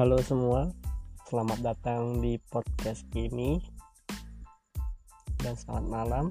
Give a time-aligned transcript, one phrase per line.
[0.00, 0.64] Halo semua,
[1.28, 3.60] selamat datang di podcast ini
[5.44, 6.24] dan selamat malam.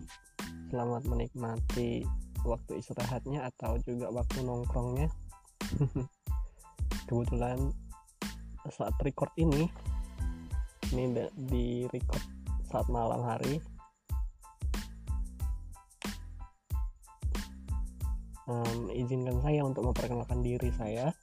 [0.73, 2.01] Selamat menikmati
[2.49, 5.13] waktu istirahatnya atau juga waktu nongkrongnya.
[7.13, 7.69] Kebetulan
[8.73, 9.69] saat record ini,
[10.89, 12.25] ini di record
[12.73, 13.61] saat malam hari.
[18.49, 21.13] Um, izinkan saya untuk memperkenalkan diri saya.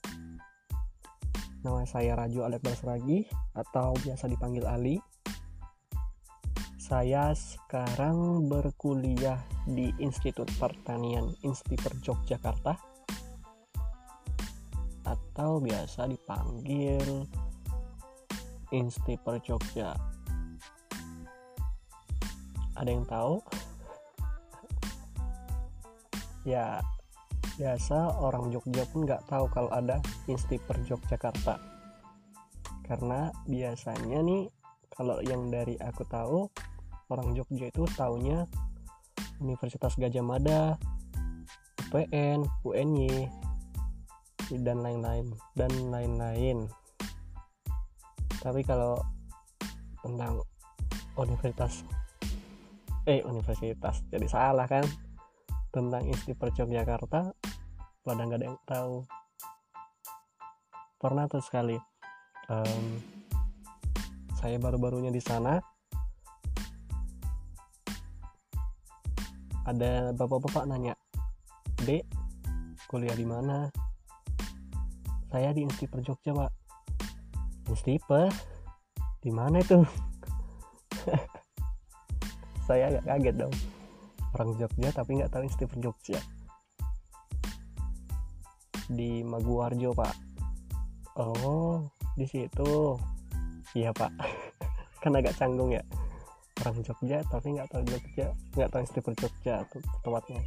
[1.65, 3.25] Nama saya Raju Alek Basragi
[3.57, 5.01] atau biasa dipanggil Ali.
[6.77, 12.77] Saya sekarang berkuliah di Institut Pertanian Institut Yogyakarta
[15.03, 17.25] atau biasa dipanggil
[18.71, 19.97] Institut Jogja.
[22.77, 23.41] Ada yang tahu?
[26.53, 26.77] ya,
[27.57, 29.97] biasa orang Jogja pun nggak tahu kalau ada
[30.29, 31.57] Instiper Yogyakarta.
[32.85, 34.47] Karena biasanya nih
[34.93, 36.45] kalau yang dari aku tahu
[37.09, 38.45] orang Jogja itu taunya
[39.41, 40.77] Universitas Gajah Mada
[41.89, 43.25] UPN UNY
[44.61, 46.69] dan lain-lain dan lain-lain.
[48.37, 49.01] Tapi kalau
[50.05, 50.39] tentang
[51.17, 51.81] universitas
[53.09, 54.85] eh universitas jadi salah kan?
[55.73, 57.46] Tentang Instiper Yogyakarta
[58.07, 59.03] pada nggak ada yang tahu.
[60.95, 61.75] Pernah tuh sekali
[62.47, 62.85] um,
[64.39, 65.59] saya baru-barunya di sana.
[69.67, 70.95] Ada bapak-bapak nanya
[71.83, 72.07] dek
[72.87, 73.67] kuliah di mana?
[75.27, 76.55] Saya di Instiper Jogja pak.
[77.67, 78.31] Instiper
[79.19, 79.83] di mana itu?
[82.71, 83.55] Saya agak kaget dong.
[84.31, 86.23] Orang Jogja tapi nggak tahu Instiper Jogja
[88.87, 90.15] di Maguwarjo pak.
[91.19, 92.95] Oh di situ?
[93.75, 94.11] Iya pak.
[95.03, 95.83] Kan agak canggung ya.
[96.65, 100.41] Orang Jogja tapi nggak tahu Jogja nggak tahu istilah Jogja tuh tempatnya.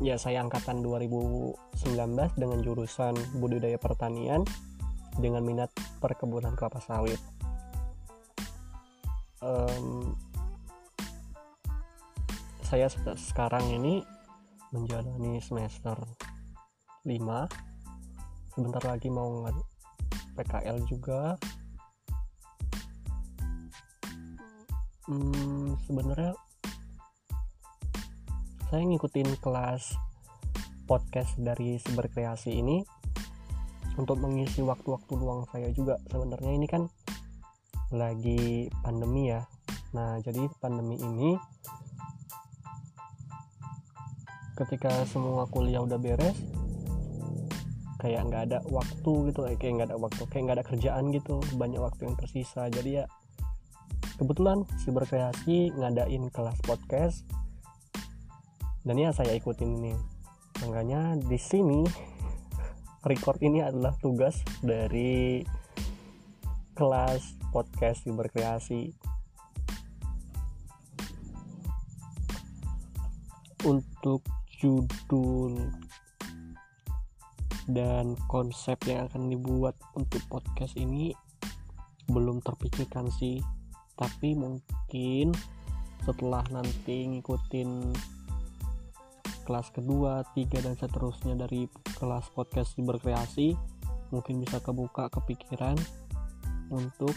[0.00, 1.60] Ya saya angkatan 2019
[2.40, 4.48] dengan jurusan budidaya pertanian
[5.18, 7.18] dengan minat perkebunan kelapa sawit.
[9.40, 10.14] Um,
[12.62, 12.86] saya
[13.18, 14.04] sekarang ini
[14.70, 15.98] menjalani semester
[17.02, 17.70] 5
[18.54, 19.48] sebentar lagi mau
[20.36, 21.34] PKL juga.
[25.08, 26.36] Hmm, sebenarnya
[28.70, 29.98] saya ngikutin kelas
[30.86, 31.82] podcast dari
[32.14, 32.99] Kreasi ini
[33.96, 35.98] untuk mengisi waktu-waktu luang saya juga.
[36.10, 36.86] Sebenarnya ini kan
[37.90, 39.42] lagi pandemi ya.
[39.96, 41.34] Nah jadi pandemi ini
[44.54, 46.36] ketika semua kuliah udah beres
[48.00, 51.80] kayak nggak ada waktu gitu kayak nggak ada waktu kayak nggak ada kerjaan gitu banyak
[51.80, 52.68] waktu yang tersisa.
[52.68, 53.04] Jadi ya
[54.20, 57.24] kebetulan si berkreasi ngadain kelas podcast
[58.84, 59.92] dan ya saya ikutin ini
[60.60, 61.84] makanya di sini
[63.04, 65.40] record ini adalah tugas dari
[66.76, 68.92] kelas podcast berkreasi.
[73.60, 74.24] Untuk
[74.60, 75.68] judul
[77.68, 81.12] dan konsep yang akan dibuat untuk podcast ini
[82.08, 83.40] belum terpikirkan sih.
[83.96, 85.36] Tapi mungkin
[86.08, 87.92] setelah nanti ngikutin
[89.50, 91.66] kelas kedua, tiga dan seterusnya dari
[91.98, 93.58] kelas podcast berkreasi
[94.14, 95.74] mungkin bisa kebuka kepikiran
[96.70, 97.10] untuk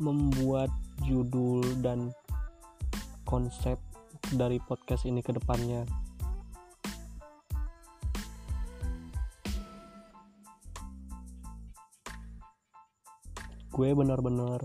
[0.00, 0.72] membuat
[1.04, 2.16] judul dan
[3.28, 3.76] konsep
[4.32, 5.84] dari podcast ini ke depannya.
[13.74, 14.62] gue bener-bener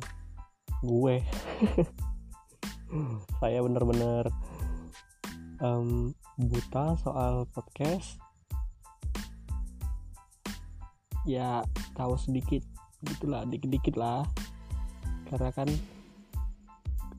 [0.86, 1.16] gue
[3.42, 4.30] saya bener-bener
[5.60, 8.20] um, buta soal podcast.
[11.28, 11.64] Ya
[11.94, 12.64] tahu sedikit
[13.04, 14.24] gitulah dikit-dikit lah.
[15.28, 15.70] Karena kan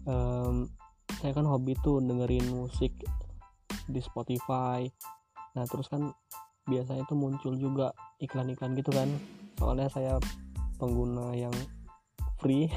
[0.08, 0.66] um,
[1.20, 2.96] saya kan hobi tuh dengerin musik
[3.86, 4.88] di Spotify.
[5.54, 6.10] Nah terus kan
[6.64, 9.08] biasanya tuh muncul juga iklan-iklan gitu kan.
[9.60, 10.16] Soalnya saya
[10.80, 11.52] pengguna yang
[12.40, 12.72] free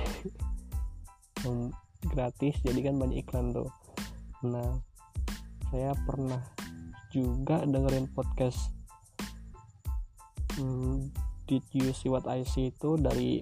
[1.48, 1.72] yang
[2.04, 3.72] gratis jadi kan banyak iklan tuh.
[4.44, 4.93] Nah
[5.74, 6.38] saya pernah
[7.10, 8.70] juga dengerin podcast
[10.62, 11.10] hmm,
[11.50, 13.42] Did You See What I See itu dari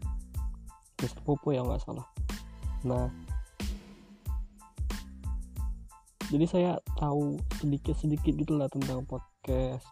[1.04, 1.20] Mr.
[1.28, 2.08] Popo ya nggak salah
[2.88, 3.12] nah
[6.32, 9.84] jadi saya tahu sedikit sedikit gitulah tentang podcast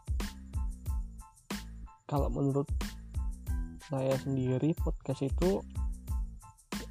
[2.07, 2.71] kalau menurut
[3.91, 5.59] saya sendiri podcast itu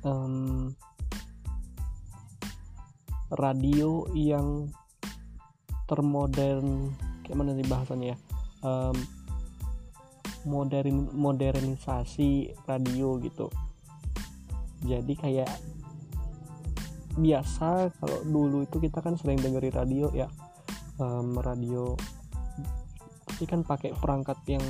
[0.05, 0.77] um,
[3.33, 4.69] radio yang
[5.89, 6.93] termodern
[7.25, 8.17] kayak mana nih bahasanya ya?
[8.63, 8.97] Um,
[10.47, 13.49] modern modernisasi radio gitu.
[14.85, 15.51] Jadi kayak
[17.19, 20.29] biasa kalau dulu itu kita kan sering dengerin radio ya.
[20.99, 21.95] Um, radio
[23.27, 24.63] tapi kan pakai perangkat yang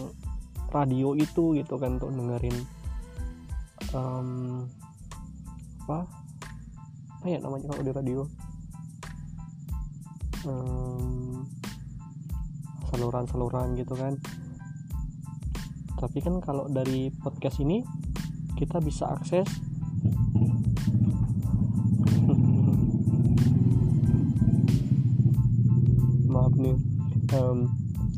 [0.69, 2.57] radio itu gitu kan untuk dengerin
[3.97, 4.69] um,
[5.89, 6.05] apa?
[7.19, 8.21] Apa ya namanya kalau di radio
[12.91, 14.17] saluran-saluran gitu kan.
[15.99, 17.85] Tapi kan kalau dari podcast ini
[18.59, 19.47] kita bisa akses
[26.33, 26.75] maaf nih
[27.35, 27.67] um,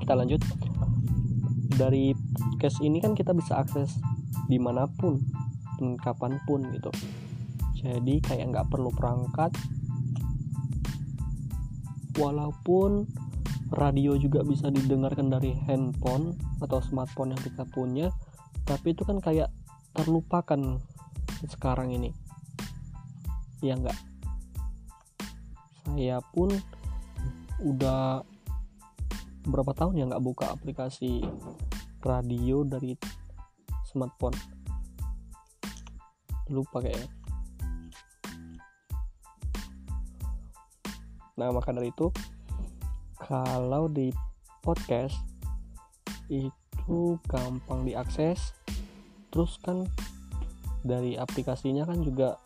[0.00, 0.40] kita lanjut.
[1.80, 3.96] Dari podcast ini kan kita bisa akses
[4.52, 5.16] di mana pun
[5.80, 6.92] dan kapan pun gitu.
[7.80, 9.56] Jadi kayak nggak perlu perangkat
[12.20, 13.08] walaupun
[13.72, 18.12] radio juga bisa didengarkan dari handphone atau smartphone yang kita punya
[18.68, 19.48] tapi itu kan kayak
[19.96, 20.78] terlupakan
[21.48, 22.12] sekarang ini.
[23.64, 23.96] Ya enggak
[25.90, 26.54] saya pun
[27.60, 28.22] udah
[29.42, 31.26] berapa tahun ya nggak buka aplikasi
[32.00, 32.94] radio dari
[33.90, 34.38] smartphone.
[36.46, 37.10] Lupa kayaknya
[41.40, 42.12] nah maka dari itu
[43.16, 44.12] kalau di
[44.60, 45.16] podcast
[46.28, 48.52] itu gampang diakses
[49.32, 49.88] terus kan
[50.84, 52.36] dari aplikasinya kan juga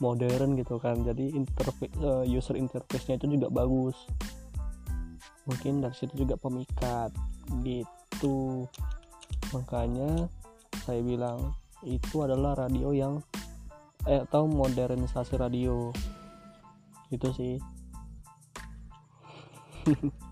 [0.00, 3.96] modern gitu kan jadi interface uh, user interface-nya itu juga bagus.
[5.44, 7.12] Mungkin dari situ juga pemikat
[7.60, 8.64] gitu.
[9.52, 10.28] Makanya
[10.88, 11.52] saya bilang
[11.84, 13.20] itu adalah radio yang
[14.08, 15.92] eh, atau modernisasi radio
[17.10, 17.54] itu sih.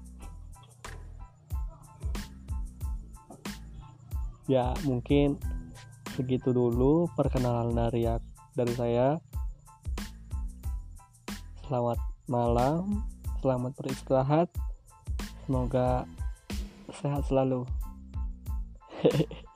[4.48, 5.36] Ya mungkin
[6.16, 8.08] segitu dulu perkenalan dari
[8.56, 9.20] dari saya.
[11.68, 12.00] Selamat
[12.32, 13.04] malam
[13.44, 14.48] selamat beristirahat.
[15.44, 16.08] Semoga
[16.96, 17.68] sehat selalu.
[19.04, 19.28] hehehe